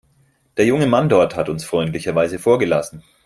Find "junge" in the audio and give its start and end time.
0.65-0.87